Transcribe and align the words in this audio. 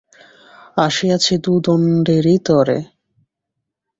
আসিয়াছি 0.77 1.33
দুদণ্ডেরি 1.43 2.35
তরে। 2.45 2.77